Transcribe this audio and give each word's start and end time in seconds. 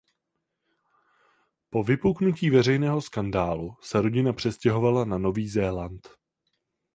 Po 1.69 1.83
vypuknutí 1.83 2.49
veřejného 2.49 3.01
skandálu 3.01 3.75
se 3.81 4.01
rodina 4.01 4.33
přestěhovala 4.33 5.05
na 5.05 5.17
Nový 5.17 5.49
Zéland. 5.49 6.07